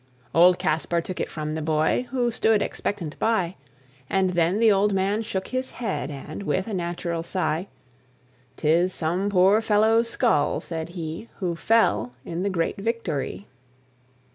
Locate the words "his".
5.49-5.73